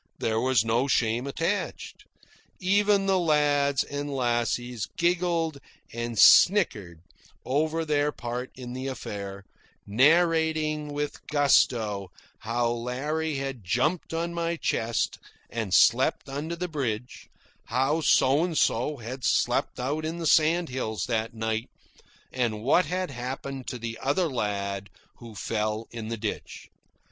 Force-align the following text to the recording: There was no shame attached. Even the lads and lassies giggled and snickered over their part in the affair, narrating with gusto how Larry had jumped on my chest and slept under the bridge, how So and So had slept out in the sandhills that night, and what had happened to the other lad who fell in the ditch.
There 0.17 0.39
was 0.39 0.65
no 0.65 0.87
shame 0.87 1.27
attached. 1.27 2.05
Even 2.59 3.05
the 3.05 3.19
lads 3.19 3.83
and 3.83 4.09
lassies 4.11 4.87
giggled 4.97 5.59
and 5.93 6.17
snickered 6.17 7.01
over 7.45 7.85
their 7.85 8.11
part 8.11 8.49
in 8.55 8.73
the 8.73 8.87
affair, 8.87 9.45
narrating 9.85 10.91
with 10.91 11.23
gusto 11.27 12.09
how 12.39 12.67
Larry 12.71 13.35
had 13.35 13.63
jumped 13.63 14.11
on 14.11 14.33
my 14.33 14.55
chest 14.55 15.19
and 15.51 15.71
slept 15.71 16.27
under 16.27 16.55
the 16.55 16.67
bridge, 16.67 17.29
how 17.65 18.01
So 18.01 18.43
and 18.43 18.57
So 18.57 18.97
had 18.97 19.23
slept 19.23 19.79
out 19.79 20.03
in 20.03 20.17
the 20.17 20.25
sandhills 20.25 21.03
that 21.03 21.35
night, 21.35 21.69
and 22.33 22.63
what 22.63 22.87
had 22.87 23.11
happened 23.11 23.67
to 23.67 23.77
the 23.77 23.99
other 24.01 24.27
lad 24.31 24.89
who 25.17 25.35
fell 25.35 25.85
in 25.91 26.07
the 26.07 26.17
ditch. 26.17 26.69